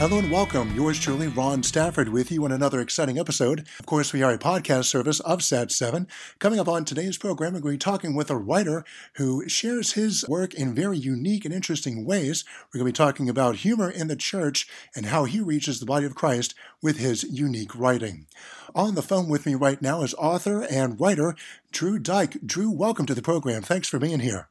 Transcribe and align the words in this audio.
Hello 0.00 0.18
and 0.18 0.30
welcome. 0.30 0.74
Yours 0.74 0.98
truly, 0.98 1.26
Ron 1.28 1.62
Stafford, 1.62 2.08
with 2.08 2.32
you 2.32 2.42
on 2.46 2.52
another 2.52 2.80
exciting 2.80 3.18
episode. 3.18 3.66
Of 3.78 3.84
course, 3.84 4.14
we 4.14 4.22
are 4.22 4.32
a 4.32 4.38
podcast 4.38 4.86
service 4.86 5.20
of 5.20 5.40
Sat7. 5.40 6.08
Coming 6.38 6.58
up 6.58 6.68
on 6.68 6.86
today's 6.86 7.18
program, 7.18 7.52
we're 7.52 7.60
going 7.60 7.78
to 7.78 7.84
be 7.84 7.90
talking 7.90 8.14
with 8.14 8.30
a 8.30 8.36
writer 8.38 8.82
who 9.16 9.46
shares 9.46 9.92
his 9.92 10.26
work 10.26 10.54
in 10.54 10.74
very 10.74 10.96
unique 10.96 11.44
and 11.44 11.52
interesting 11.52 12.06
ways. 12.06 12.46
We're 12.72 12.78
going 12.78 12.90
to 12.90 12.98
be 12.98 13.04
talking 13.04 13.28
about 13.28 13.56
humor 13.56 13.90
in 13.90 14.08
the 14.08 14.16
church 14.16 14.66
and 14.96 15.04
how 15.04 15.24
he 15.24 15.38
reaches 15.38 15.80
the 15.80 15.86
body 15.86 16.06
of 16.06 16.14
Christ 16.14 16.54
with 16.80 16.96
his 16.96 17.24
unique 17.24 17.76
writing. 17.76 18.26
On 18.74 18.94
the 18.94 19.02
phone 19.02 19.28
with 19.28 19.44
me 19.44 19.54
right 19.54 19.82
now 19.82 20.00
is 20.00 20.14
author 20.14 20.62
and 20.62 20.98
writer 20.98 21.36
Drew 21.72 21.98
Dyck. 21.98 22.38
Drew, 22.42 22.70
welcome 22.70 23.04
to 23.04 23.14
the 23.14 23.20
program. 23.20 23.60
Thanks 23.60 23.88
for 23.88 23.98
being 23.98 24.20
here 24.20 24.48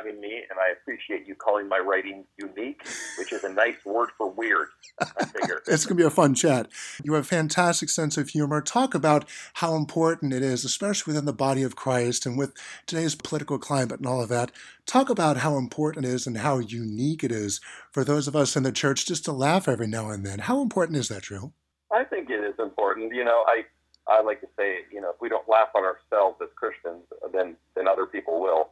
having 0.00 0.20
me, 0.20 0.42
and 0.48 0.58
I 0.58 0.72
appreciate 0.72 1.26
you 1.26 1.34
calling 1.34 1.68
my 1.68 1.78
writing 1.78 2.24
unique, 2.38 2.86
which 3.18 3.32
is 3.32 3.44
a 3.44 3.52
nice 3.52 3.84
word 3.84 4.10
for 4.16 4.30
weird. 4.30 4.68
I 5.00 5.24
figure 5.24 5.62
it's 5.66 5.84
going 5.84 5.96
to 5.96 6.02
be 6.02 6.06
a 6.06 6.10
fun 6.10 6.34
chat. 6.34 6.68
You 7.02 7.14
have 7.14 7.24
a 7.24 7.26
fantastic 7.26 7.88
sense 7.88 8.16
of 8.16 8.30
humor. 8.30 8.60
Talk 8.60 8.94
about 8.94 9.28
how 9.54 9.74
important 9.74 10.32
it 10.32 10.42
is, 10.42 10.64
especially 10.64 11.12
within 11.12 11.26
the 11.26 11.32
body 11.32 11.62
of 11.62 11.76
Christ 11.76 12.26
and 12.26 12.38
with 12.38 12.54
today's 12.86 13.14
political 13.14 13.58
climate 13.58 13.98
and 13.98 14.06
all 14.06 14.22
of 14.22 14.28
that. 14.30 14.52
Talk 14.86 15.10
about 15.10 15.38
how 15.38 15.56
important 15.56 16.06
it 16.06 16.08
is 16.08 16.26
and 16.26 16.38
how 16.38 16.58
unique 16.58 17.22
it 17.22 17.32
is 17.32 17.60
for 17.92 18.04
those 18.04 18.26
of 18.26 18.36
us 18.36 18.56
in 18.56 18.62
the 18.62 18.72
church 18.72 19.06
just 19.06 19.24
to 19.26 19.32
laugh 19.32 19.68
every 19.68 19.86
now 19.86 20.10
and 20.10 20.24
then. 20.24 20.40
How 20.40 20.62
important 20.62 20.98
is 20.98 21.08
that, 21.08 21.22
Drew? 21.22 21.52
I 21.92 22.04
think 22.04 22.30
it 22.30 22.42
is 22.44 22.54
important. 22.58 23.14
You 23.14 23.24
know, 23.24 23.44
I 23.46 23.64
I 24.08 24.22
like 24.22 24.40
to 24.40 24.48
say, 24.58 24.78
you 24.90 25.00
know, 25.00 25.10
if 25.10 25.16
we 25.20 25.28
don't 25.28 25.48
laugh 25.48 25.68
on 25.74 25.84
ourselves 25.84 26.38
as 26.42 26.48
Christians, 26.56 27.04
then 27.32 27.56
then 27.76 27.86
other 27.86 28.06
people 28.06 28.40
will. 28.40 28.70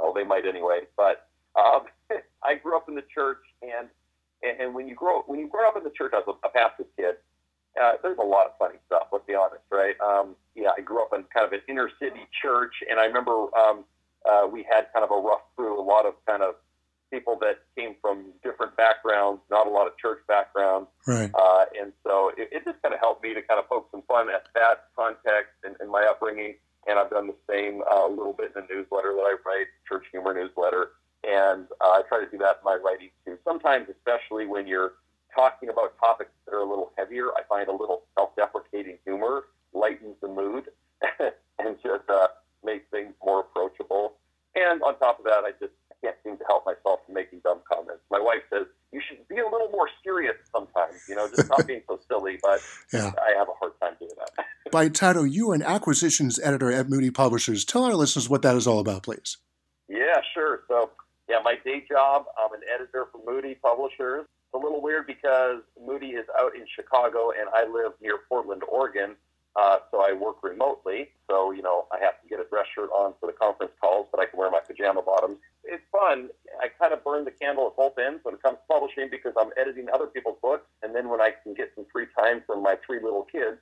Oh, 0.00 0.12
they 0.14 0.24
might 0.24 0.46
anyway. 0.46 0.80
But 0.96 1.28
um, 1.56 1.82
I 2.42 2.54
grew 2.54 2.76
up 2.76 2.88
in 2.88 2.94
the 2.94 3.04
church, 3.14 3.42
and 3.62 3.88
and 4.42 4.74
when 4.74 4.88
you 4.88 4.94
grow 4.94 5.22
when 5.26 5.38
you 5.38 5.48
grow 5.48 5.68
up 5.68 5.76
in 5.76 5.84
the 5.84 5.90
church 5.90 6.12
as 6.16 6.22
a, 6.26 6.30
a 6.46 6.50
pastor's 6.50 6.86
kid, 6.96 7.16
uh, 7.80 7.92
there's 8.02 8.18
a 8.18 8.24
lot 8.24 8.46
of 8.46 8.52
funny 8.58 8.78
stuff. 8.86 9.08
Let's 9.12 9.26
be 9.26 9.34
honest, 9.34 9.62
right? 9.70 9.96
Um, 10.00 10.36
yeah, 10.54 10.70
I 10.76 10.80
grew 10.80 11.02
up 11.02 11.10
in 11.14 11.24
kind 11.34 11.46
of 11.46 11.52
an 11.52 11.60
inner 11.68 11.90
city 12.00 12.26
church, 12.42 12.74
and 12.88 12.98
I 12.98 13.06
remember 13.06 13.54
um, 13.56 13.84
uh, 14.28 14.46
we 14.50 14.64
had 14.70 14.92
kind 14.92 15.04
of 15.04 15.10
a 15.10 15.20
rough 15.20 15.42
crew, 15.56 15.80
a 15.80 15.82
lot 15.82 16.06
of 16.06 16.14
kind 16.26 16.42
of 16.42 16.54
people 17.10 17.38
that 17.40 17.60
came 17.74 17.94
from 18.02 18.26
different 18.42 18.76
backgrounds, 18.76 19.40
not 19.50 19.66
a 19.66 19.70
lot 19.70 19.86
of 19.86 19.96
church 19.96 20.18
background. 20.28 20.86
Right. 21.06 21.30
Uh, 21.34 21.64
and 21.80 21.92
so 22.04 22.30
it, 22.36 22.50
it 22.52 22.64
just 22.66 22.82
kind 22.82 22.92
of 22.92 23.00
helped 23.00 23.22
me 23.22 23.32
to 23.32 23.40
kind 23.40 23.58
of 23.58 23.66
poke 23.66 23.88
some 23.90 24.02
fun 24.02 24.28
at 24.28 24.44
that 24.54 24.88
context 24.94 25.56
and, 25.64 25.74
and 25.80 25.90
my 25.90 26.04
upbringing 26.04 26.56
and 26.88 26.98
I've 26.98 27.10
done 27.10 27.26
the 27.26 27.36
same 27.48 27.82
uh, 27.82 28.06
a 28.06 28.10
little 28.10 28.32
bit 28.32 28.52
in 28.56 28.62
the 28.62 28.74
newsletter 28.74 29.12
that 29.14 29.22
I 29.22 29.36
write, 29.44 29.66
Church 29.86 30.04
Humor 30.10 30.34
newsletter, 30.34 30.92
and 31.22 31.66
uh, 31.80 32.00
I 32.00 32.02
try 32.08 32.24
to 32.24 32.30
do 32.30 32.38
that 32.38 32.60
in 32.60 32.64
my 32.64 32.78
writing 32.82 33.10
too. 33.24 33.38
Sometimes, 33.44 33.88
especially 33.90 34.46
when 34.46 34.66
you're 34.66 34.94
talking 35.34 35.68
about 35.68 35.98
topics 35.98 36.30
that 36.46 36.54
are 36.54 36.60
a 36.60 36.68
little 36.68 36.92
heavier, 36.96 37.28
I 37.36 37.42
find 37.48 37.68
a 37.68 37.72
little 37.72 38.02
self-deprecating 38.16 38.98
humor 39.04 39.44
lightens 39.74 40.16
the 40.22 40.28
mood 40.28 40.64
and 41.58 41.76
just 41.82 42.08
uh, 42.08 42.28
makes 42.64 42.84
things 42.90 43.12
more 43.24 43.40
approachable. 43.40 44.14
And 44.68 44.82
on 44.82 44.98
top 44.98 45.18
of 45.18 45.24
that, 45.24 45.44
I 45.44 45.52
just 45.60 45.72
can't 46.02 46.16
seem 46.22 46.36
to 46.36 46.44
help 46.46 46.64
myself 46.66 47.00
from 47.06 47.14
making 47.14 47.40
dumb 47.42 47.60
comments. 47.70 48.02
My 48.10 48.20
wife 48.20 48.42
says 48.52 48.66
you 48.92 49.00
should 49.06 49.26
be 49.28 49.38
a 49.38 49.44
little 49.44 49.68
more 49.70 49.88
serious 50.04 50.36
sometimes, 50.52 50.94
you 51.08 51.14
know, 51.14 51.28
just 51.28 51.46
stop 51.46 51.66
being 51.66 51.82
so 51.88 51.98
silly. 52.08 52.38
But 52.42 52.60
yeah. 52.92 53.10
I 53.18 53.36
have 53.38 53.48
a 53.48 53.56
hard 53.58 53.72
time 53.80 53.94
doing 53.98 54.12
that. 54.18 54.44
By 54.72 54.88
title, 54.88 55.26
you 55.26 55.50
are 55.50 55.54
an 55.54 55.62
acquisitions 55.62 56.38
editor 56.40 56.70
at 56.72 56.88
Moody 56.88 57.10
Publishers. 57.10 57.64
Tell 57.64 57.84
our 57.84 57.94
listeners 57.94 58.28
what 58.28 58.42
that 58.42 58.56
is 58.56 58.66
all 58.66 58.78
about, 58.78 59.02
please. 59.02 59.38
Yeah, 59.88 60.20
sure. 60.34 60.60
So, 60.68 60.90
yeah, 61.28 61.38
my 61.42 61.56
day 61.64 61.84
job, 61.88 62.26
I'm 62.38 62.52
an 62.52 62.60
editor 62.72 63.06
for 63.10 63.20
Moody 63.26 63.54
Publishers. 63.54 64.22
It's 64.24 64.54
a 64.54 64.58
little 64.58 64.80
weird 64.80 65.06
because 65.06 65.60
Moody 65.84 66.08
is 66.08 66.26
out 66.40 66.54
in 66.54 66.64
Chicago 66.74 67.30
and 67.30 67.48
I 67.54 67.64
live 67.66 67.92
near 68.00 68.18
Portland, 68.28 68.62
Oregon. 68.70 69.16
Uh, 69.58 69.78
so 69.90 70.00
I 70.00 70.12
work 70.12 70.36
remotely. 70.44 71.08
So, 71.28 71.50
you 71.50 71.62
know, 71.62 71.86
I 71.92 71.98
have 71.98 72.22
to 72.22 72.28
get 72.28 72.38
a 72.38 72.44
dress 72.44 72.66
shirt 72.72 72.90
on 72.94 73.14
for 73.18 73.26
the 73.26 73.32
conference 73.32 73.72
calls, 73.80 74.06
but 74.12 74.20
I 74.20 74.26
can 74.26 74.38
wear 74.38 74.50
my 74.50 74.60
pajama 74.64 75.02
bottoms. 75.02 75.38
It's 75.64 75.82
fun. 75.90 76.28
I 76.62 76.68
kind 76.80 76.92
of 76.92 77.02
burn 77.02 77.24
the 77.24 77.32
candle 77.32 77.66
at 77.66 77.76
both 77.76 77.98
ends 77.98 78.20
when 78.22 78.34
it 78.34 78.42
comes 78.42 78.58
to 78.58 78.72
publishing 78.72 79.08
because 79.10 79.32
I'm 79.36 79.50
editing 79.60 79.88
other 79.92 80.06
people's 80.06 80.38
books. 80.40 80.66
And 80.84 80.94
then 80.94 81.08
when 81.08 81.20
I 81.20 81.32
can 81.42 81.54
get 81.54 81.72
some 81.74 81.86
free 81.92 82.06
time 82.16 82.42
from 82.46 82.62
my 82.62 82.76
three 82.86 83.02
little 83.02 83.24
kids, 83.24 83.58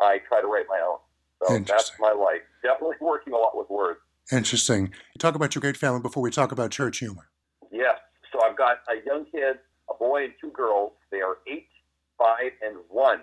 I 0.00 0.18
try 0.26 0.40
to 0.40 0.48
write 0.48 0.66
my 0.68 0.80
own. 0.82 0.98
So 1.46 1.58
that's 1.60 1.92
my 2.00 2.12
life. 2.12 2.42
Definitely 2.64 2.96
working 3.00 3.32
a 3.32 3.36
lot 3.36 3.56
with 3.56 3.70
words. 3.70 4.00
Interesting. 4.32 4.92
Talk 5.18 5.36
about 5.36 5.54
your 5.54 5.60
great 5.60 5.76
family 5.76 6.00
before 6.00 6.24
we 6.24 6.30
talk 6.30 6.50
about 6.50 6.72
church 6.72 6.98
humor. 6.98 7.28
Yes. 7.70 7.98
So 8.32 8.42
I've 8.42 8.56
got 8.56 8.78
a 8.88 9.04
young 9.06 9.26
kid, 9.26 9.58
a 9.88 9.94
boy 9.94 10.24
and 10.24 10.32
two 10.40 10.50
girls. 10.50 10.92
They 11.12 11.20
are 11.20 11.38
eight, 11.46 11.68
five, 12.18 12.50
and 12.62 12.76
one. 12.88 13.20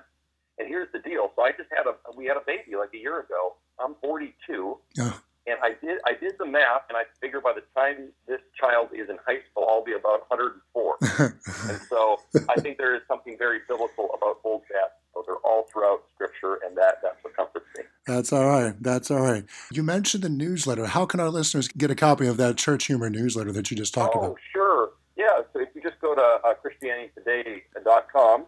And 0.60 0.68
here's 0.68 0.92
the 0.92 1.00
deal. 1.00 1.32
So 1.36 1.44
I 1.44 1.52
just 1.52 1.70
had 1.76 1.86
a 1.86 1.96
we 2.16 2.26
had 2.26 2.38
a 2.38 2.46
baby 2.46 2.76
like 2.78 2.90
a 2.94 2.98
year 2.98 3.20
ago. 3.20 3.56
I'm 3.80 3.96
42. 4.02 4.78
Oh. 5.00 5.22
And 5.48 5.58
I 5.64 5.76
did 5.80 6.00
I 6.06 6.14
did 6.20 6.34
the 6.40 6.46
math, 6.46 6.90
and 6.90 6.98
I 6.98 7.04
figure 7.22 7.40
by 7.40 7.54
the 7.54 7.64
time 7.76 8.10
this 8.28 8.42
child 8.60 8.90
is 8.92 9.10
in 9.10 9.18
high 9.26 9.40
school, 9.50 9.68
I'll 9.70 9.84
be 9.84 9.94
about 9.94 10.28
104. 10.30 10.98
and 11.70 11.82
so 11.90 12.20
I 12.50 12.60
think 12.60 12.78
there 12.78 12.96
is 12.96 13.02
something 13.08 13.38
very 13.38 13.60
biblical 13.68 14.10
about 14.14 14.40
old 14.44 14.64
dads 14.72 14.92
those 15.18 15.26
are 15.28 15.38
all 15.44 15.66
throughout 15.72 16.04
Scripture, 16.14 16.60
and 16.66 16.78
that 16.78 17.00
that's 17.02 17.18
what 17.24 17.36
comforts 17.36 17.66
me. 17.76 17.84
That's 18.06 18.32
all 18.32 18.46
right. 18.46 18.76
That's 18.80 19.10
all 19.10 19.22
right. 19.22 19.44
You 19.72 19.82
mentioned 19.84 20.24
the 20.24 20.30
newsletter. 20.30 20.86
How 20.86 21.06
can 21.06 21.20
our 21.20 21.30
listeners 21.30 21.68
get 21.68 21.90
a 21.90 21.96
copy 21.96 22.28
of 22.28 22.38
that 22.38 22.58
church 22.58 22.86
humor 22.86 23.10
newsletter 23.10 23.52
that 23.54 23.72
you 23.72 23.78
just 23.78 23.94
talked 23.94 24.16
oh, 24.16 24.20
about? 24.20 24.32
Oh, 24.32 24.38
sure. 24.54 24.90
Yeah. 25.16 25.42
So 25.54 25.62
if 25.62 25.70
you 25.74 25.82
just 25.82 26.00
go 26.02 26.14
to 26.14 26.22
uh, 26.22 26.54
ChristianityToday.com, 26.64 28.46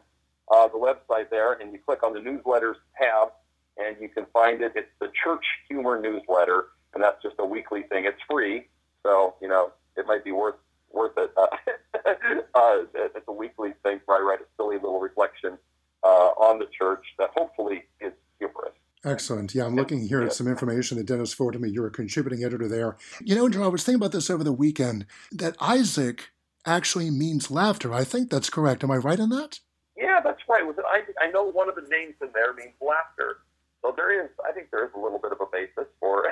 uh, 0.59 0.67
the 0.67 0.77
website 0.77 1.29
there, 1.29 1.53
and 1.53 1.71
you 1.71 1.79
click 1.85 2.03
on 2.03 2.13
the 2.13 2.19
newsletters 2.19 2.75
tab, 2.97 3.29
and 3.77 3.95
you 4.01 4.09
can 4.09 4.25
find 4.33 4.61
it. 4.61 4.73
It's 4.75 4.91
the 4.99 5.11
Church 5.23 5.45
Humor 5.69 6.01
Newsletter, 6.01 6.67
and 6.93 7.03
that's 7.03 7.21
just 7.23 7.35
a 7.39 7.45
weekly 7.45 7.83
thing. 7.83 8.05
It's 8.05 8.19
free, 8.29 8.67
so 9.03 9.35
you 9.41 9.47
know 9.47 9.71
it 9.95 10.05
might 10.05 10.23
be 10.23 10.31
worth 10.31 10.55
worth 10.91 11.13
it. 11.17 11.31
Uh, 11.37 11.47
uh, 12.55 12.83
it's 12.95 13.27
a 13.27 13.31
weekly 13.31 13.73
thing 13.83 13.99
where 14.05 14.17
I 14.17 14.21
write 14.21 14.41
a 14.41 14.47
silly 14.57 14.75
little 14.75 14.99
reflection 14.99 15.57
uh, 16.03 16.31
on 16.37 16.59
the 16.59 16.67
church 16.77 17.05
that 17.19 17.29
hopefully 17.35 17.83
is 18.01 18.11
humorous. 18.37 18.73
Excellent. 19.05 19.55
Yeah, 19.55 19.65
I'm 19.65 19.75
looking 19.75 20.05
here 20.07 20.21
at 20.21 20.33
some 20.33 20.47
information 20.47 20.97
that 20.97 21.05
Dennis 21.05 21.31
forwarded 21.31 21.61
me. 21.61 21.69
You're 21.69 21.87
a 21.87 21.91
contributing 21.91 22.43
editor 22.43 22.67
there. 22.67 22.97
You 23.21 23.33
know, 23.33 23.47
Joe, 23.47 23.63
I 23.63 23.67
was 23.67 23.85
thinking 23.85 24.01
about 24.01 24.11
this 24.11 24.29
over 24.29 24.43
the 24.43 24.51
weekend 24.51 25.05
that 25.31 25.55
Isaac 25.61 26.31
actually 26.65 27.09
means 27.09 27.49
laughter. 27.49 27.93
I 27.93 28.03
think 28.03 28.29
that's 28.29 28.49
correct. 28.49 28.83
Am 28.83 28.91
I 28.91 28.97
right 28.97 29.19
in 29.19 29.29
that? 29.29 29.61
Yeah, 29.99 30.23
that's 30.23 30.39
right. 30.47 30.63
I, 30.63 31.03
I 31.19 31.31
know 31.31 31.43
one 31.43 31.67
of 31.67 31.75
the 31.75 31.83
names 31.89 32.15
in 32.21 32.29
there 32.33 32.53
means 32.53 32.73
laughter. 32.79 33.43
So 33.83 33.93
there 33.95 34.11
is, 34.11 34.29
I 34.47 34.51
think 34.51 34.71
there 34.71 34.83
is 34.83 34.91
a 34.95 34.99
little 34.99 35.19
bit 35.19 35.31
of 35.31 35.39
a 35.39 35.47
basis 35.51 35.87
for 35.99 36.23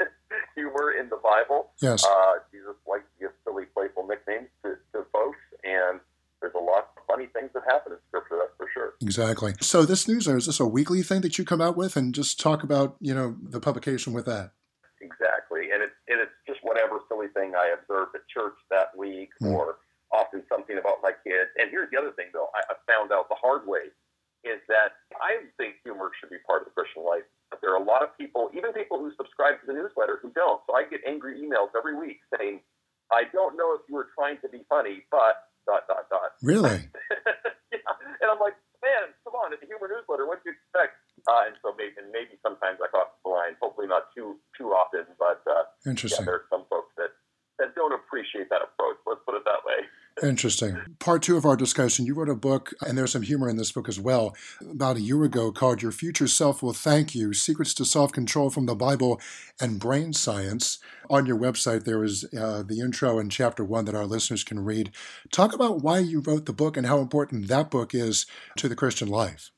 humor 0.54 0.92
in 0.92 1.08
the 1.08 1.20
Bible. 1.20 1.72
Yes. 1.80 2.04
Uh, 2.04 2.40
Jesus 2.52 2.76
likes 2.88 3.04
to 3.16 3.28
give 3.28 3.32
silly, 3.44 3.64
playful 3.74 4.06
nicknames 4.06 4.48
to, 4.64 4.76
to 4.92 5.04
folks, 5.12 5.40
and 5.64 6.00
there's 6.40 6.54
a 6.54 6.58
lot 6.58 6.88
of 6.96 7.04
funny 7.06 7.26
things 7.32 7.50
that 7.54 7.62
happen 7.68 7.92
in 7.92 7.98
Scripture, 8.08 8.36
that's 8.40 8.56
for 8.56 8.68
sure. 8.72 8.94
Exactly. 9.00 9.54
So 9.60 9.84
this 9.84 10.08
newsletter, 10.08 10.38
is 10.38 10.46
this 10.46 10.60
a 10.60 10.66
weekly 10.66 11.02
thing 11.02 11.20
that 11.22 11.38
you 11.38 11.44
come 11.44 11.60
out 11.60 11.76
with 11.76 11.96
and 11.96 12.14
just 12.14 12.40
talk 12.40 12.62
about, 12.62 12.96
you 13.00 13.14
know, 13.14 13.36
the 13.42 13.60
publication 13.60 14.12
with 14.12 14.26
that? 14.26 14.52
Exactly. 15.00 15.68
And 15.72 15.82
it's, 15.82 15.96
and 16.08 16.20
it's 16.20 16.32
just 16.46 16.60
whatever 16.62 17.00
silly 17.08 17.28
thing 17.28 17.52
I 17.54 17.74
observed 17.76 18.14
at 18.14 18.22
church 18.28 18.56
that 18.70 18.96
week 18.96 19.30
mm. 19.42 19.52
or 19.52 19.76
often 20.16 20.40
something 20.48 20.80
about 20.80 21.04
my 21.04 21.12
kids. 21.20 21.52
And 21.60 21.68
here's 21.68 21.92
the 21.92 22.00
other 22.00 22.16
thing, 22.16 22.32
though. 22.32 22.48
I, 22.56 22.64
I 22.72 22.74
found 22.88 23.12
out 23.12 23.28
the 23.28 23.36
hard 23.36 23.68
way 23.68 23.92
is 24.48 24.62
that 24.72 24.96
I 25.20 25.44
think 25.60 25.82
humor 25.84 26.08
should 26.16 26.32
be 26.32 26.40
part 26.48 26.64
of 26.64 26.72
the 26.72 26.74
Christian 26.74 27.04
life. 27.04 27.28
But 27.52 27.60
there 27.60 27.70
are 27.76 27.80
a 27.82 27.84
lot 27.84 28.00
of 28.02 28.10
people, 28.16 28.48
even 28.56 28.72
people 28.72 28.98
who 28.98 29.12
subscribe 29.14 29.60
to 29.60 29.66
the 29.68 29.76
newsletter, 29.76 30.18
who 30.24 30.32
don't. 30.32 30.62
So 30.64 30.74
I 30.74 30.88
get 30.88 31.04
angry 31.06 31.38
emails 31.38 31.70
every 31.76 31.94
week 31.94 32.18
saying, 32.34 32.64
I 33.12 33.30
don't 33.30 33.54
know 33.54 33.76
if 33.78 33.86
you 33.86 33.94
were 33.94 34.10
trying 34.18 34.42
to 34.42 34.48
be 34.50 34.66
funny, 34.66 35.06
but 35.14 35.46
dot 35.66 35.86
dot 35.86 36.10
dot. 36.10 36.34
Really? 36.42 36.90
yeah. 37.70 37.86
And 38.22 38.26
I'm 38.30 38.42
like, 38.42 38.58
man, 38.82 39.14
come 39.22 39.38
on, 39.38 39.54
it's 39.54 39.62
a 39.62 39.68
humor 39.70 39.86
newsletter. 39.86 40.26
What 40.26 40.42
do 40.42 40.50
you 40.50 40.54
expect? 40.58 40.98
Uh, 41.26 41.50
and 41.50 41.54
so 41.62 41.74
maybe 41.78 41.94
and 41.98 42.10
maybe 42.10 42.38
sometimes 42.42 42.82
I 42.82 42.90
cross 42.90 43.10
the 43.22 43.30
line. 43.30 43.54
Hopefully 43.62 43.86
not 43.86 44.10
too 44.14 44.38
too 44.58 44.74
often, 44.74 45.06
but 45.18 45.42
uh, 45.46 45.66
interesting. 45.86 46.22
Yeah, 46.22 46.34
there 46.34 46.46
are 46.46 46.50
some 46.50 46.66
folks 46.66 46.94
that 46.98 47.14
that 47.58 47.74
don't 47.74 47.94
appreciate 47.94 48.50
that 48.50 48.62
approach. 48.62 48.98
Let's 49.06 49.22
put 49.26 49.34
it 49.38 49.46
that 49.46 49.62
way. 49.66 49.86
Interesting. 50.22 50.78
Part 50.98 51.22
two 51.22 51.36
of 51.36 51.44
our 51.44 51.56
discussion, 51.56 52.06
you 52.06 52.14
wrote 52.14 52.30
a 52.30 52.34
book, 52.34 52.72
and 52.80 52.96
there's 52.96 53.12
some 53.12 53.20
humor 53.20 53.50
in 53.50 53.58
this 53.58 53.70
book 53.70 53.86
as 53.86 54.00
well, 54.00 54.34
about 54.62 54.96
a 54.96 55.02
year 55.02 55.22
ago 55.24 55.52
called 55.52 55.82
Your 55.82 55.92
Future 55.92 56.26
Self 56.26 56.62
Will 56.62 56.72
Thank 56.72 57.14
You 57.14 57.34
Secrets 57.34 57.74
to 57.74 57.84
Self 57.84 58.12
Control 58.12 58.48
from 58.48 58.64
the 58.64 58.74
Bible 58.74 59.20
and 59.60 59.78
Brain 59.78 60.14
Science. 60.14 60.78
On 61.10 61.26
your 61.26 61.38
website, 61.38 61.84
there 61.84 62.02
is 62.02 62.24
uh, 62.32 62.62
the 62.62 62.80
intro 62.80 63.18
in 63.18 63.28
chapter 63.28 63.62
one 63.62 63.84
that 63.84 63.94
our 63.94 64.06
listeners 64.06 64.42
can 64.42 64.64
read. 64.64 64.90
Talk 65.30 65.52
about 65.52 65.82
why 65.82 65.98
you 65.98 66.20
wrote 66.20 66.46
the 66.46 66.54
book 66.54 66.78
and 66.78 66.86
how 66.86 67.00
important 67.00 67.48
that 67.48 67.70
book 67.70 67.94
is 67.94 68.24
to 68.56 68.70
the 68.70 68.76
Christian 68.76 69.08
life. 69.08 69.50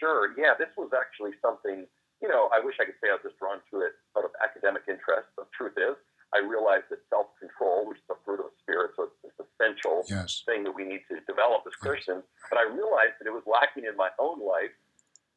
Sure. 0.00 0.32
Yeah, 0.38 0.54
this 0.58 0.72
was 0.78 0.90
actually 0.96 1.32
something, 1.42 1.84
you 2.22 2.28
know, 2.28 2.48
I 2.56 2.64
wish 2.64 2.76
I 2.80 2.86
could 2.86 2.96
say 3.04 3.10
I 3.10 3.20
was 3.20 3.22
just 3.22 3.38
drawn 3.38 3.58
to 3.70 3.80
it 3.84 3.92
out 4.16 4.24
of 4.24 4.30
academic 4.42 4.84
interest. 4.88 5.28
The 5.36 5.44
truth 5.52 5.76
is, 5.76 5.96
I 6.34 6.40
realized 6.40 6.88
that 6.88 7.04
self 7.12 7.26
control, 7.38 7.86
which 7.86 7.98
is 7.98 8.08
the 8.08 8.16
fruit 8.24 8.40
of 8.40 8.48
the 8.48 8.56
Spirit, 8.64 8.96
so 8.96 9.04
it's, 9.04 9.15
essential 9.56 10.04
yes. 10.08 10.44
thing 10.44 10.62
that 10.64 10.72
we 10.76 10.84
need 10.84 11.00
to 11.08 11.18
develop 11.24 11.64
as 11.66 11.74
Christians. 11.80 12.22
But 12.52 12.60
I 12.60 12.68
realized 12.68 13.16
that 13.18 13.26
it 13.26 13.32
was 13.32 13.44
lacking 13.48 13.88
in 13.88 13.96
my 13.96 14.12
own 14.20 14.44
life. 14.44 14.72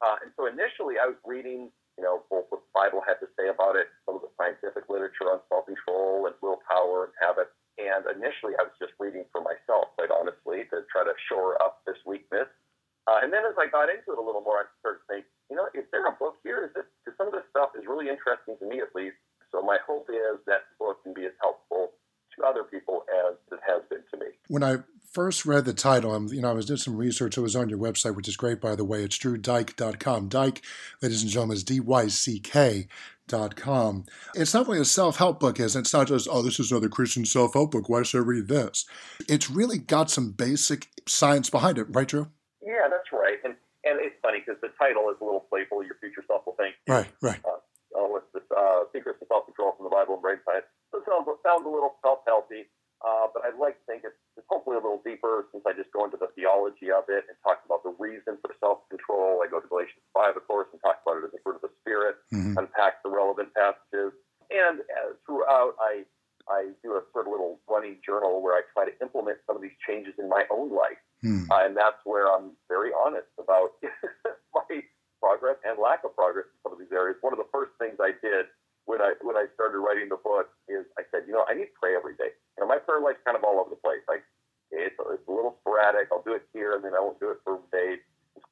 Uh, 0.03 0.19
and 0.23 0.31
so 0.35 0.45
initially 0.47 0.99
I 0.99 1.07
was 1.07 1.19
reading, 1.23 1.71
you 1.95 2.03
know, 2.03 2.23
both 2.27 2.51
what 2.51 2.63
the 2.63 2.73
Bible 2.75 3.03
had 3.03 3.19
to 3.23 3.27
say 3.39 3.47
about 3.47 3.75
it, 3.75 3.87
some 4.03 4.15
of 4.15 4.23
the 4.23 4.31
scientific 4.35 4.87
literature 4.87 5.31
on 5.31 5.43
self-control 5.47 6.27
and 6.27 6.35
willpower 6.43 7.11
and 7.11 7.13
habits. 7.19 7.51
And 7.79 8.03
initially 8.11 8.55
I 8.59 8.67
was 8.67 8.75
just 8.79 8.95
reading 8.99 9.23
for 9.31 9.39
myself, 9.39 9.95
quite 9.95 10.11
honestly, 10.11 10.67
to 10.71 10.83
try 10.91 11.07
to 11.07 11.15
shore 11.31 11.55
up 11.63 11.83
this 11.87 11.99
weakness. 12.03 12.47
Uh, 13.07 13.23
and 13.23 13.33
then 13.33 13.41
as 13.47 13.57
I 13.57 13.65
got 13.71 13.89
into 13.89 14.13
it 14.13 14.19
a 14.19 14.23
little 14.23 14.43
more, 14.43 14.61
I 14.61 14.65
started 14.83 15.01
to 15.01 15.07
think, 15.07 15.23
you 15.49 15.57
know, 15.57 15.65
is 15.73 15.87
there 15.89 16.05
a 16.05 16.13
book 16.13 16.37
here? 16.45 16.61
Is 16.67 16.71
this, 16.77 16.85
because 17.01 17.17
some 17.17 17.25
of 17.25 17.33
this 17.33 17.47
stuff 17.49 17.73
is 17.73 17.89
really 17.89 18.05
interesting 18.05 18.53
to 18.59 18.65
me 18.69 18.85
at 18.85 18.93
least. 18.93 19.17
So 19.49 19.65
my 19.65 19.81
hope 19.81 20.05
is 20.13 20.37
that 20.45 20.69
the 20.69 20.75
book 20.77 21.01
can 21.01 21.17
be 21.17 21.25
as 21.25 21.33
helpful 21.41 21.97
to 22.37 22.45
other 22.45 22.61
people 22.63 23.01
as 23.09 23.33
it 23.49 23.57
has 23.65 23.81
been 23.88 23.88
to 23.88 23.88
me. 23.88 23.88
When 24.49 24.63
I 24.63 24.77
first 25.11 25.45
read 25.45 25.65
the 25.65 25.73
title, 25.73 26.13
I'm, 26.13 26.27
you 26.27 26.41
know, 26.41 26.49
I 26.49 26.53
was 26.53 26.65
did 26.65 26.79
some 26.79 26.97
research. 26.97 27.37
It 27.37 27.41
was 27.41 27.55
on 27.55 27.69
your 27.69 27.79
website, 27.79 28.15
which 28.15 28.27
is 28.27 28.35
great, 28.35 28.59
by 28.59 28.75
the 28.75 28.83
way. 28.83 29.03
It's 29.03 29.17
drewdyck.com. 29.17 30.27
Dyck, 30.27 30.61
ladies 31.01 31.21
and 31.21 31.31
gentlemen, 31.31 31.55
is 31.55 31.63
D-Y-C-K 31.63 32.87
dot 33.27 33.55
com. 33.55 34.05
It's 34.33 34.55
not 34.55 34.67
really 34.67 34.81
a 34.81 34.85
self-help 34.85 35.39
book, 35.39 35.59
is 35.59 35.75
it? 35.75 35.81
It's 35.81 35.93
not 35.93 36.07
just, 36.07 36.27
oh, 36.31 36.41
this 36.41 36.59
is 36.59 36.71
another 36.71 36.89
Christian 36.89 37.25
self-help 37.25 37.69
book. 37.71 37.87
Why 37.87 38.01
should 38.01 38.17
I 38.17 38.25
read 38.25 38.47
this? 38.47 38.85
It's 39.27 39.51
really 39.51 39.77
got 39.77 40.09
some 40.09 40.31
basic 40.31 40.87
science 41.07 41.47
behind 41.49 41.77
it, 41.77 41.85
right, 41.89 42.07
Drew? 42.07 42.27
Yeah, 42.61 42.89
that's 42.89 43.13
right. 43.13 43.37
And 43.45 43.53
and 43.85 44.01
it's 44.01 44.17
funny 44.21 44.41
because 44.43 44.59
the 44.61 44.73
title 44.81 45.07
is 45.09 45.17
a 45.21 45.23
little 45.23 45.45
playful. 45.49 45.85
Your 45.85 45.95
future 46.01 46.23
self 46.27 46.45
will 46.45 46.57
thank 46.57 46.73
you. 46.85 46.93
Right, 46.93 47.07
right. 47.21 47.39
Uh, 47.45 47.61
oh, 47.95 48.07
what's 48.09 48.27
this? 48.33 48.43
Uh, 48.51 48.89
Secrets 48.91 49.21
of 49.21 49.27
Self-Control 49.29 49.77
from 49.77 49.85
the 49.85 49.93
Bible 49.93 50.15
and 50.17 50.21
Brain 50.21 50.41
Science. 50.43 50.65
So 50.91 50.97
it 50.99 51.05
sounds, 51.07 51.29
sounds 51.45 51.65
a 51.65 51.69
little 51.69 51.95
self 52.01 52.19
healthy, 52.25 52.65
Uh, 53.05 53.31
but 53.33 53.45
I'd 53.45 53.55
like 53.61 53.77
to 53.79 53.85
think 53.87 54.03
it's 54.03 54.17
hopefully 54.69 54.77
a 54.77 54.85
little 54.85 55.03
deeper 55.03 55.47
since 55.51 55.63
I 55.65 55.73
just 55.73 55.91
go 55.91 56.05
into 56.05 56.17
the 56.17 56.29
theology 56.35 56.91
of 56.93 57.09
it 57.09 57.25
and 57.25 57.35
talk 57.43 57.61
about 57.65 57.81
the 57.83 57.95
reason 57.97 58.37
for 58.41 58.53
self 58.59 58.85
control. 58.89 59.41
I 59.41 59.49
go 59.49 59.59
to 59.59 59.67
Galatians 59.67 60.05
5, 60.13 60.37
of 60.37 60.45
course, 60.47 60.67
and 60.71 60.81
talk 60.81 61.01
about 61.01 61.23
it 61.23 61.25
as 61.25 61.33
a 61.33 61.41
fruit 61.41 61.57
of 61.57 61.65
the 61.65 61.73
Spirit, 61.81 62.21
mm-hmm. 62.33 62.57
unpack 62.57 63.01
the 63.03 63.09
relevant 63.09 63.49
passages. 63.53 64.13
And 64.49 64.81
uh, 64.81 65.17
throughout, 65.25 65.73
I, 65.81 66.05
I 66.49 66.73
do 66.81 66.97
a 66.97 67.01
sort 67.13 67.25
of 67.25 67.33
little 67.33 67.59
running 67.69 67.97
journal 68.05 68.41
where 68.41 68.57
I 68.57 68.61
try 68.73 68.85
to 68.85 68.93
implement 69.01 69.41
some 69.45 69.57
of 69.57 69.61
these 69.61 69.77
changes 69.85 70.13
in 70.17 70.29
my 70.29 70.45
own 70.49 70.73
life. 70.73 71.01
Mm. 71.21 71.49
Uh, 71.49 71.65
and 71.65 71.75
that's 71.75 71.99
where 72.05 72.31
I'm 72.31 72.55
very 72.69 72.89
honest 72.93 73.29
about 73.37 73.77
my 74.55 74.81
progress 75.19 75.59
and 75.65 75.77
lack 75.77 76.05
of 76.05 76.15
progress 76.15 76.47
in 76.49 76.57
some 76.63 76.73
of 76.73 76.79
these 76.79 76.93
areas. 76.93 77.17
One 77.21 77.33
of 77.33 77.41
the 77.41 77.49
first 77.51 77.75
things 77.77 77.99
I 77.99 78.15
did 78.21 78.49
when 78.89 79.01
I 79.05 79.13
when 79.21 79.37
I 79.37 79.45
started 79.53 79.77
writing 79.83 80.09
the 80.09 80.17
book 80.17 80.49
is 80.65 80.87
I 80.97 81.05
said, 81.13 81.29
you 81.29 81.33
know, 81.37 81.45
I 81.45 81.53
need 81.53 81.69
to 81.69 81.77
pray 81.77 81.93
every 81.93 82.17
day. 82.17 82.33
You 82.57 82.65
know, 82.65 82.69
my 82.71 82.81
prayer 82.81 83.03
life's 83.03 83.21
kind 83.21 83.37
of 83.37 83.43
all 83.43 83.61
over 83.61 83.69
the 83.69 83.77
place. 83.83 84.01
Like 84.09 84.25
it's 84.71 84.97
a, 84.99 85.13
it's 85.13 85.27
a 85.27 85.31
little 85.31 85.57
sporadic. 85.61 86.09
I'll 86.11 86.23
do 86.23 86.33
it 86.33 86.43
here 86.53 86.75
and 86.75 86.83
then 86.83 86.93
I 86.93 86.99
won't 86.99 87.19
do 87.19 87.31
it 87.31 87.39
for 87.43 87.59
days. 87.71 87.99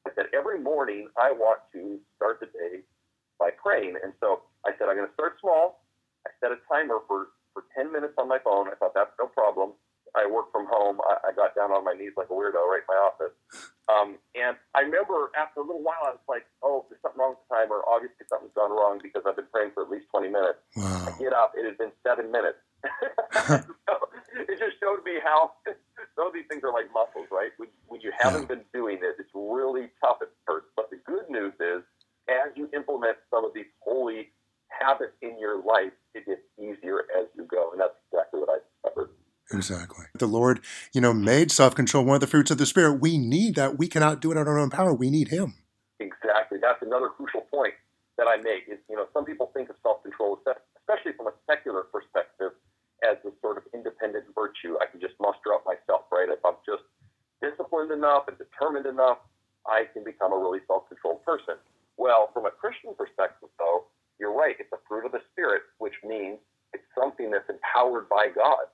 I 0.06 0.10
said 0.14 0.26
every 0.34 0.60
morning 0.60 1.08
I 1.16 1.32
want 1.32 1.60
to 1.72 1.98
start 2.16 2.40
the 2.40 2.46
day 2.46 2.84
by 3.38 3.50
praying, 3.54 3.96
and 4.02 4.12
so 4.20 4.42
I 4.66 4.72
said 4.76 4.88
I'm 4.88 4.96
going 4.96 5.08
to 5.08 5.14
start 5.14 5.38
small. 5.40 5.84
I 6.26 6.30
set 6.40 6.52
a 6.52 6.58
timer 6.68 6.98
for 7.06 7.28
for 7.54 7.64
10 7.74 7.90
minutes 7.90 8.14
on 8.18 8.28
my 8.28 8.38
phone. 8.38 8.68
I 8.68 8.76
thought 8.76 8.94
that's 8.94 9.10
no 9.18 9.26
problem. 9.26 9.72
I 10.16 10.26
work 10.26 10.52
from 10.52 10.66
home. 10.70 11.00
I, 11.04 11.30
I 11.30 11.30
got 11.34 11.54
down 11.54 11.72
on 11.72 11.84
my 11.84 11.92
knees 11.92 12.12
like 12.16 12.30
a 12.30 12.36
weirdo 12.36 12.60
right 12.64 12.84
in 12.84 12.88
my 12.88 13.00
office. 13.02 13.34
Um, 13.88 14.16
and 14.36 14.56
I 14.74 14.84
remember 14.84 15.32
after 15.36 15.60
a 15.60 15.66
little 15.66 15.82
while, 15.82 16.00
I 16.04 16.12
was 16.16 16.26
like, 16.28 16.44
oh, 16.62 16.84
there's 16.88 17.00
something 17.00 17.20
wrong 17.20 17.36
with 17.36 17.44
the 17.48 17.56
timer. 17.56 17.80
Obviously, 17.88 18.24
something's 18.28 18.54
gone 18.54 18.70
wrong 18.70 19.00
because 19.02 19.24
I've 19.26 19.36
been 19.36 19.48
praying 19.52 19.72
for 19.74 19.84
at 19.84 19.90
least 19.90 20.06
20 20.12 20.28
minutes. 20.28 20.60
Wow. 20.76 21.08
I 21.08 21.10
get 21.18 21.32
up. 21.32 21.52
It 21.56 21.64
has 21.64 21.76
been 21.76 21.92
seven 22.04 22.30
minutes. 22.32 22.60
so 23.88 23.94
it 24.48 24.56
just 24.60 24.76
showed 24.80 25.02
me 25.04 25.18
how 25.24 25.56
some 26.16 26.28
of 26.28 26.34
these 26.36 26.46
things 26.48 26.62
are 26.64 26.72
like 26.72 26.92
muscles, 26.92 27.26
right? 27.32 27.50
When, 27.56 27.68
when 27.88 28.00
you 28.00 28.12
haven't 28.16 28.48
been 28.48 28.64
doing 28.72 29.00
it, 29.00 29.16
it's 29.18 29.32
really 29.34 29.88
tough 30.04 30.20
at 30.20 30.30
first. 30.46 30.68
But 30.76 30.90
the 30.90 31.00
good 31.04 31.28
news 31.28 31.56
is, 31.58 31.82
as 32.28 32.52
you 32.56 32.68
implement 32.76 33.16
some 33.32 33.44
of 33.44 33.52
these 33.54 33.68
holy 33.80 34.30
habits 34.68 35.16
in 35.22 35.38
your 35.38 35.62
life, 35.64 35.96
it 36.14 36.26
gets 36.26 36.44
easier 36.58 37.08
as 37.18 37.26
you 37.36 37.44
go. 37.44 37.72
And 37.72 37.80
that's 37.80 37.96
exactly 38.12 38.40
what 38.40 38.50
I 38.52 38.58
discovered. 38.60 39.10
Exactly. 39.58 40.06
The 40.14 40.26
Lord, 40.26 40.60
you 40.92 41.00
know, 41.00 41.12
made 41.12 41.50
self-control 41.50 42.04
one 42.04 42.14
of 42.14 42.20
the 42.20 42.26
fruits 42.26 42.50
of 42.50 42.58
the 42.58 42.66
Spirit. 42.66 43.00
We 43.00 43.18
need 43.18 43.56
that. 43.56 43.78
We 43.78 43.88
cannot 43.88 44.20
do 44.20 44.30
it 44.30 44.38
on 44.38 44.48
our 44.48 44.58
own 44.58 44.70
power. 44.70 44.94
We 44.94 45.10
need 45.10 45.28
Him. 45.28 45.54
Exactly. 46.00 46.58
That's 46.62 46.80
another 46.82 47.08
crucial 47.08 47.42
point 47.50 47.74
that 48.16 48.26
I 48.28 48.36
make. 48.36 48.68
Is 48.68 48.78
you 48.88 48.96
know, 48.96 49.06
some 49.12 49.24
people 49.24 49.50
think 49.52 49.68
of 49.68 49.76
self-control, 49.82 50.38
especially 50.78 51.12
from 51.16 51.26
a 51.26 51.34
secular 51.50 51.82
perspective, 51.82 52.52
as 53.02 53.18
this 53.24 53.34
sort 53.42 53.58
of 53.58 53.64
independent 53.74 54.24
virtue. 54.34 54.78
I 54.80 54.86
can 54.86 55.00
just 55.00 55.14
muster 55.20 55.52
up 55.52 55.66
myself, 55.66 56.06
right? 56.10 56.28
If 56.30 56.38
I'm 56.46 56.56
just 56.64 56.82
disciplined 57.42 57.90
enough 57.90 58.26
and 58.28 58.38
determined 58.38 58.86
enough, 58.86 59.18
I 59.66 59.84
can 59.92 60.04
become 60.04 60.32
a 60.32 60.38
really 60.38 60.60
self-controlled 60.66 61.24
person. 61.24 61.58
Well, 61.98 62.30
from 62.32 62.46
a 62.46 62.50
Christian 62.50 62.94
perspective, 62.94 63.50
though, 63.58 63.90
you're 64.18 64.34
right. 64.34 64.54
It's 64.58 64.72
a 64.72 64.78
fruit 64.86 65.04
of 65.04 65.12
the 65.12 65.22
Spirit, 65.32 65.62
which 65.78 65.94
means 66.06 66.38
it's 66.72 66.86
something 66.94 67.30
that's 67.30 67.48
empowered 67.48 68.08
by 68.08 68.28
God. 68.34 68.67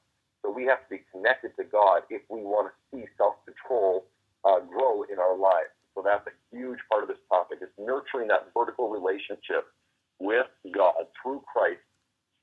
We 0.54 0.64
have 0.66 0.78
to 0.84 0.90
be 0.90 1.02
connected 1.10 1.52
to 1.56 1.64
God 1.64 2.02
if 2.10 2.22
we 2.28 2.40
want 2.40 2.70
to 2.70 2.96
see 2.96 3.04
self-control 3.16 4.06
uh, 4.44 4.60
grow 4.60 5.02
in 5.02 5.18
our 5.18 5.36
lives. 5.36 5.74
So 5.94 6.02
that's 6.04 6.26
a 6.26 6.56
huge 6.56 6.78
part 6.90 7.02
of 7.02 7.08
this 7.08 7.18
topic 7.28 7.58
is 7.62 7.68
nurturing 7.78 8.28
that 8.28 8.48
vertical 8.56 8.88
relationship 8.88 9.66
with 10.18 10.46
God 10.72 11.06
through 11.22 11.42
Christ 11.52 11.80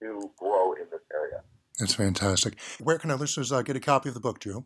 to 0.02 0.32
grow 0.38 0.74
in 0.74 0.86
this 0.92 1.02
area. 1.14 1.42
That's 1.80 1.94
fantastic. 1.94 2.60
Where 2.80 2.98
can 2.98 3.12
our 3.12 3.18
listeners 3.18 3.52
uh, 3.52 3.62
get 3.62 3.76
a 3.76 3.80
copy 3.80 4.10
of 4.10 4.16
the 4.16 4.22
book, 4.22 4.40
Drew? 4.40 4.66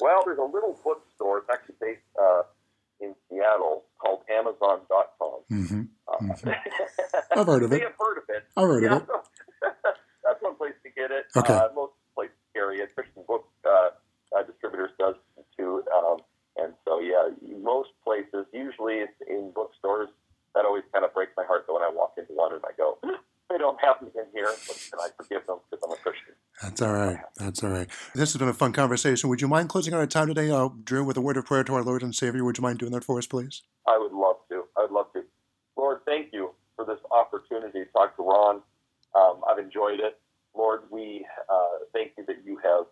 Well, 0.00 0.22
there's 0.24 0.38
a 0.38 0.42
little 0.42 0.78
bookstore. 0.84 1.38
It's 1.38 1.48
actually 1.52 1.76
based 1.80 2.00
uh, 2.20 2.42
in 3.00 3.14
Seattle 3.28 3.84
called 3.98 4.20
Amazon.com. 4.30 5.40
Mm-hmm. 5.50 5.82
Mm-hmm. 6.08 6.50
I've 7.38 7.46
heard 7.46 7.62
of 7.62 7.72
it. 7.72 7.82
have 7.82 7.92
heard 7.98 8.18
of 8.18 8.24
it. 8.28 8.44
I've 8.56 8.66
heard 8.66 8.82
yeah, 8.84 8.96
of 8.96 9.02
it. 9.02 9.08
that's 10.24 10.40
one 10.40 10.56
place 10.56 10.74
to 10.84 10.90
get 10.90 11.10
it. 11.10 11.26
Okay. 11.36 11.52
Uh, 11.52 11.68
most 11.74 11.92
places 12.14 12.36
carry 12.54 12.78
it. 12.78 12.94
Christian 12.94 13.22
Book 13.26 13.48
uh, 13.66 13.90
uh, 14.36 14.42
Distributors 14.44 14.90
does 14.98 15.14
too. 15.58 15.82
Um, 15.94 16.18
and 16.56 16.74
so, 16.86 17.00
yeah, 17.00 17.28
most 17.62 17.90
places, 18.04 18.46
usually 18.52 18.96
it's 19.04 19.12
in 19.28 19.52
bookstores. 19.54 20.08
That 20.54 20.64
always 20.64 20.82
kind 20.92 21.04
of 21.04 21.14
breaks 21.14 21.32
my 21.36 21.44
heart, 21.44 21.64
though, 21.66 21.74
when 21.74 21.82
I 21.82 21.90
walk 21.94 22.14
into 22.18 22.32
one 22.32 22.52
and 22.52 22.62
I 22.64 22.72
go, 22.76 22.98
they 23.48 23.58
don't 23.58 23.78
have 23.82 24.02
me 24.02 24.08
in 24.14 24.26
here, 24.34 24.50
but 24.90 25.00
I 25.00 25.08
forgive 25.16 25.46
them 25.46 25.58
because 25.70 25.84
I'm 25.84 25.92
a 25.92 25.96
Christian. 25.96 26.34
That's 26.80 26.88
all 26.88 26.96
right. 26.96 27.18
That's 27.36 27.62
all 27.62 27.68
right. 27.68 27.88
This 28.14 28.32
has 28.32 28.38
been 28.38 28.48
a 28.48 28.54
fun 28.54 28.72
conversation. 28.72 29.28
Would 29.28 29.42
you 29.42 29.48
mind 29.48 29.68
closing 29.68 29.92
our 29.92 30.06
time 30.06 30.28
today, 30.28 30.50
uh, 30.50 30.70
Drew, 30.82 31.04
with 31.04 31.18
a 31.18 31.20
word 31.20 31.36
of 31.36 31.44
prayer 31.44 31.62
to 31.62 31.74
our 31.74 31.82
Lord 31.82 32.02
and 32.02 32.14
Savior? 32.14 32.42
Would 32.42 32.56
you 32.56 32.62
mind 32.62 32.78
doing 32.78 32.92
that 32.92 33.04
for 33.04 33.18
us, 33.18 33.26
please? 33.26 33.60
I 33.86 33.98
would 33.98 34.12
love 34.12 34.36
to. 34.48 34.64
I 34.78 34.84
would 34.84 34.90
love 34.90 35.12
to. 35.12 35.22
Lord, 35.76 35.98
thank 36.06 36.32
you 36.32 36.52
for 36.76 36.86
this 36.86 36.96
opportunity 37.10 37.80
to 37.80 37.84
talk 37.92 38.16
to 38.16 38.22
Ron. 38.22 38.62
Um, 39.14 39.42
I've 39.46 39.58
enjoyed 39.58 40.00
it. 40.00 40.20
Lord, 40.56 40.84
we 40.90 41.26
uh, 41.52 41.84
thank 41.92 42.12
you 42.16 42.24
that 42.26 42.36
you 42.46 42.58
have 42.64 42.86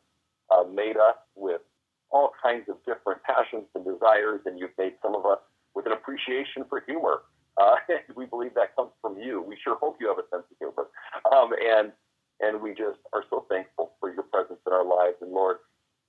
uh, 0.54 0.68
made 0.68 0.99
us 0.99 1.16
with 1.35 1.62
all 2.11 2.33
kinds 2.42 2.68
of 2.68 2.76
different 2.85 3.23
passions 3.23 3.64
and 3.75 3.87
desires, 3.87 4.42
and 4.45 4.59
you've 4.59 4.76
made 4.76 4.97
some 5.00 5.14
of 5.14 5.25
us 5.25 5.38
with 5.75 5.87
an 5.87 5.92
appreciation 5.92 6.66
for 6.68 6.83
humor. 6.87 7.23
Uh, 7.57 7.76
we 8.16 8.26
believe 8.26 8.52
that 8.52 8.76
comes 8.76 8.90
from 9.00 9.18
you. 9.18 9.40
We 9.40 9.57
sure 9.64 9.78
hope 9.80 9.97
you 9.99 10.09
have 10.09 10.18
a 10.18 10.28
sense 10.28 10.45
of 10.50 10.59
humor. 10.61 10.88
Um, 11.33 11.52
and 11.59 11.92
and 12.40 12.61
we 12.61 12.71
just 12.71 12.99
are 13.12 13.25
so 13.30 13.45
thankful 13.49 13.92
for 14.00 14.12
your 14.12 14.23
presence 14.25 14.61
in 14.66 14.73
our 14.73 14.85
lives. 14.85 15.16
And 15.21 15.33
Lord, 15.33 15.59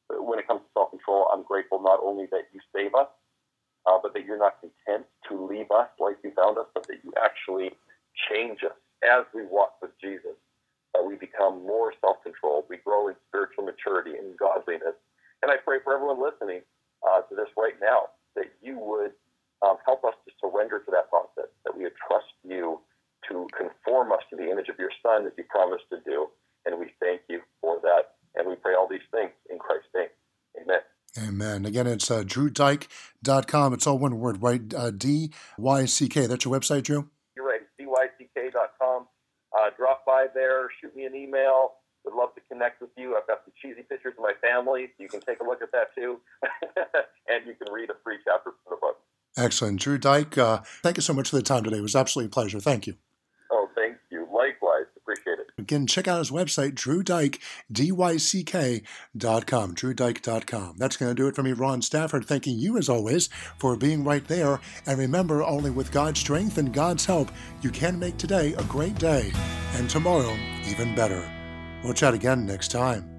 when 0.09 0.39
it 0.39 0.47
comes 0.47 0.61
to 0.61 0.69
self 0.73 0.91
control, 0.91 1.27
I'm 1.33 1.43
grateful 1.43 1.81
not 1.81 1.99
only 2.03 2.27
that 2.31 2.49
you 2.53 2.59
save 2.73 2.93
us, 2.93 3.09
uh, 3.85 3.97
but 4.01 4.13
that 4.13 4.25
you're 4.25 4.37
not 4.37 4.61
content 4.61 5.05
to 5.29 5.47
leave 5.47 5.71
us 5.71 5.89
like 5.99 6.17
you 6.23 6.31
found 6.35 6.57
us, 6.57 6.67
but 6.73 6.85
that 6.87 6.97
you 7.03 7.13
actually 7.21 7.71
change 8.29 8.59
us 8.63 8.77
as 9.03 9.25
we 9.33 9.45
walk 9.45 9.73
with 9.81 9.91
Jesus. 10.01 10.37
That 10.93 11.05
we 11.05 11.15
become 11.15 11.65
more 11.65 11.93
self 12.01 12.17
controlled. 12.23 12.65
We 12.69 12.77
grow 12.77 13.07
in 13.07 13.08
spiritual 13.27 13.65
maturity 13.65 14.17
and 14.17 14.37
godliness. 14.37 14.95
And 15.41 15.51
I 15.51 15.57
pray 15.57 15.77
for 15.83 15.93
everyone 15.93 16.21
listening 16.21 16.61
uh, 17.03 17.21
to 17.27 17.35
this 17.35 17.49
right 17.57 17.75
now 17.81 18.11
that 18.35 18.51
you 18.61 18.77
would 18.79 19.11
um, 19.65 19.77
help 19.85 20.03
us 20.03 20.13
to 20.25 20.31
surrender 20.39 20.79
to 20.79 20.91
that 20.91 21.09
process, 21.09 21.51
that 21.65 21.75
we 21.75 21.83
would 21.83 21.97
trust 22.07 22.31
you 22.43 22.79
to 23.27 23.47
conform 23.55 24.11
us 24.11 24.23
to 24.29 24.35
the 24.35 24.49
image 24.49 24.69
of 24.69 24.79
your 24.79 24.91
Son 25.03 25.25
as 25.25 25.33
you 25.37 25.43
promised 25.49 25.85
to 25.91 25.99
do. 26.05 26.27
And 26.65 26.79
we 26.79 26.91
thank 26.99 27.21
you 27.29 27.41
for 27.61 27.79
that. 27.83 28.15
And 28.35 28.47
we 28.47 28.55
pray 28.55 28.73
all 28.75 28.87
these 28.87 29.05
things 29.11 29.31
in 29.49 29.59
Christ's 29.59 29.89
name. 29.95 30.07
Amen. 30.61 30.81
Amen. 31.17 31.65
Again, 31.65 31.87
it's 31.87 32.09
uh, 32.11 32.23
drewdyck.com. 32.23 33.73
It's 33.73 33.87
all 33.87 33.97
one 33.97 34.19
word, 34.19 34.41
right? 34.41 34.61
Uh, 34.73 34.91
D 34.91 35.31
Y 35.57 35.85
C 35.85 36.07
K. 36.07 36.27
That's 36.27 36.45
your 36.45 36.57
website, 36.57 36.83
Drew? 36.83 37.09
You're 37.35 37.47
right. 37.47 37.61
dyck.com. 38.17 39.07
Uh, 39.57 39.69
drop 39.75 40.05
by 40.05 40.27
there, 40.33 40.69
shoot 40.79 40.95
me 40.95 41.05
an 41.05 41.15
email. 41.15 41.73
Would 42.09 42.17
love 42.17 42.33
to 42.33 42.41
connect 42.51 42.81
with 42.81 42.89
you. 42.97 43.15
I've 43.15 43.27
got 43.27 43.41
some 43.45 43.53
cheesy 43.61 43.83
pictures 43.83 44.13
of 44.17 44.23
my 44.23 44.33
family. 44.41 44.89
You 44.97 45.07
can 45.07 45.21
take 45.21 45.41
a 45.41 45.43
look 45.43 45.61
at 45.61 45.71
that 45.71 45.93
too. 45.95 46.19
and 47.27 47.45
you 47.45 47.53
can 47.53 47.71
read 47.71 47.91
a 47.91 47.93
free 48.03 48.17
chapter 48.25 48.51
from 48.63 48.71
the 48.71 48.77
book. 48.81 48.97
Excellent. 49.37 49.79
Drew 49.79 49.99
Dyck, 49.99 50.37
uh, 50.37 50.61
thank 50.81 50.97
you 50.97 51.01
so 51.01 51.13
much 51.13 51.29
for 51.29 51.35
the 51.35 51.43
time 51.43 51.63
today. 51.63 51.77
It 51.77 51.83
was 51.83 51.95
absolutely 51.95 52.27
a 52.27 52.31
pleasure. 52.31 52.59
Thank 52.59 52.87
you. 52.87 52.95
Oh, 53.51 53.69
thank 53.75 53.97
you. 54.09 54.21
Likewise. 54.21 54.85
Appreciate 54.97 55.37
it. 55.39 55.47
Again, 55.59 55.85
check 55.85 56.07
out 56.07 56.17
his 56.17 56.31
website, 56.31 56.73
drewdyck, 56.73 57.39
D-Y-C-K 57.71 58.81
dot 59.15 59.45
com, 59.45 59.75
drewdyck.com. 59.75 60.77
That's 60.77 60.97
going 60.97 61.15
to 61.15 61.21
do 61.21 61.27
it 61.27 61.35
for 61.35 61.43
me, 61.43 61.53
Ron 61.53 61.83
Stafford, 61.83 62.25
thanking 62.25 62.57
you 62.57 62.77
as 62.77 62.89
always 62.89 63.29
for 63.59 63.75
being 63.75 64.03
right 64.03 64.27
there. 64.27 64.59
And 64.87 64.97
remember, 64.97 65.43
only 65.43 65.69
with 65.69 65.91
God's 65.91 66.19
strength 66.19 66.57
and 66.57 66.73
God's 66.73 67.05
help, 67.05 67.31
you 67.61 67.69
can 67.69 67.99
make 67.99 68.17
today 68.17 68.53
a 68.53 68.63
great 68.63 68.95
day 68.95 69.31
and 69.75 69.87
tomorrow 69.87 70.35
even 70.65 70.95
better. 70.95 71.38
We'll 71.83 71.93
chat 71.93 72.13
again 72.13 72.45
next 72.45 72.71
time. 72.71 73.09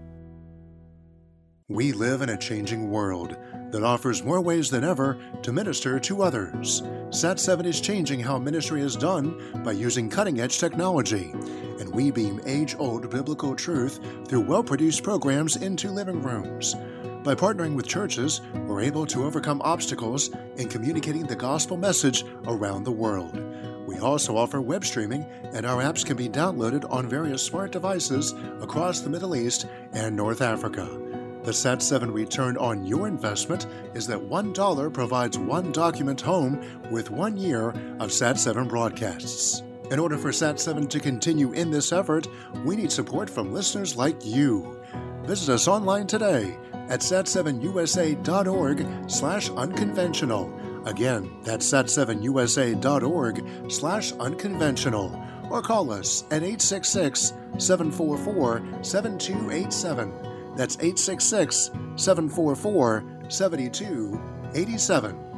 We 1.69 1.93
live 1.93 2.21
in 2.21 2.31
a 2.31 2.37
changing 2.37 2.91
world 2.91 3.37
that 3.71 3.85
offers 3.85 4.25
more 4.25 4.41
ways 4.41 4.71
than 4.71 4.83
ever 4.83 5.19
to 5.43 5.53
minister 5.53 6.01
to 6.01 6.23
others. 6.23 6.83
Sat7 7.11 7.65
is 7.65 7.81
changing 7.81 8.21
how 8.21 8.39
ministry 8.39 8.83
is 8.83 8.97
done 8.97 9.63
by 9.65 9.73
using 9.73 10.11
cutting 10.11 10.41
edge 10.41 10.59
technology, 10.59 11.31
and 11.79 11.95
we 11.95 12.11
beam 12.11 12.41
age 12.45 12.75
old 12.79 13.09
biblical 13.09 13.55
truth 13.55 14.01
through 14.27 14.41
well 14.41 14.65
produced 14.65 15.05
programs 15.05 15.57
into 15.57 15.91
living 15.91 16.21
rooms. 16.21 16.75
By 17.23 17.35
partnering 17.35 17.77
with 17.77 17.87
churches, 17.87 18.41
we're 18.67 18.81
able 18.83 19.07
to 19.07 19.25
overcome 19.25 19.63
obstacles 19.63 20.31
in 20.57 20.69
communicating 20.69 21.27
the 21.27 21.37
gospel 21.37 21.77
message 21.77 22.25
around 22.47 22.85
the 22.85 22.93
world. 22.93 23.37
We 24.01 24.07
also 24.07 24.35
offer 24.39 24.63
web 24.63 24.83
streaming, 24.83 25.27
and 25.53 25.67
our 25.67 25.83
apps 25.83 26.07
can 26.07 26.17
be 26.17 26.27
downloaded 26.27 26.91
on 26.91 27.07
various 27.07 27.45
smart 27.45 27.71
devices 27.71 28.33
across 28.63 29.01
the 29.01 29.11
Middle 29.11 29.37
East 29.37 29.67
and 29.93 30.17
North 30.17 30.41
Africa. 30.41 30.87
The 31.43 31.51
SAT7 31.51 32.11
return 32.11 32.57
on 32.57 32.87
your 32.87 33.07
investment 33.07 33.67
is 33.93 34.07
that 34.07 34.19
$1 34.19 34.95
provides 34.95 35.37
one 35.37 35.71
document 35.71 36.19
home 36.19 36.65
with 36.91 37.11
one 37.11 37.37
year 37.37 37.73
of 37.99 38.09
SAT7 38.09 38.71
broadcasts. 38.71 39.63
In 39.91 39.99
order 39.99 40.17
for 40.17 40.31
SAT7 40.31 40.89
to 40.89 40.99
continue 40.99 41.53
in 41.53 41.71
this 41.71 41.93
effort, 41.93 42.27
we 42.65 42.77
need 42.77 42.91
support 42.91 43.29
from 43.29 43.53
listeners 43.53 43.97
like 43.97 44.25
you. 44.25 44.81
Visit 45.25 45.53
us 45.53 45.69
online 45.69 46.07
today 46.07 46.57
at 46.89 47.01
sat7usa.org 47.01 48.87
slash 49.11 49.51
unconventional. 49.51 50.60
Again, 50.87 51.31
that's 51.43 51.71
sat7usa.org 51.71 53.71
slash 53.71 54.13
unconventional. 54.13 55.23
Or 55.51 55.61
call 55.63 55.93
us 55.93 56.23
at 56.31 56.43
866 56.43 57.35
744 57.59 58.63
7287. 58.83 60.13
That's 60.57 60.77
866 60.77 61.71
744 61.97 63.05
7287. 63.29 65.30